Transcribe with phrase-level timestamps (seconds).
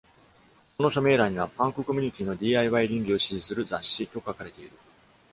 [0.77, 4.71] その署名欄には、「パンクコミュニティの DIY 倫理を支持する雑誌」と書かれている。